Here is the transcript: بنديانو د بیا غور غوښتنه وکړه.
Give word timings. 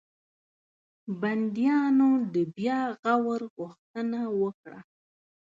بنديانو 1.21 2.09
د 2.33 2.35
بیا 2.55 2.79
غور 3.01 3.41
غوښتنه 3.55 4.19
وکړه. 4.41 4.79